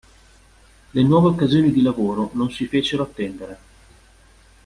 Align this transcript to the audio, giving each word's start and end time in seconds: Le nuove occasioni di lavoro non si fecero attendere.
Le 0.95 1.03
nuove 1.03 1.27
occasioni 1.27 1.71
di 1.71 1.83
lavoro 1.83 2.31
non 2.33 2.49
si 2.49 2.65
fecero 2.65 3.03
attendere. 3.03 3.57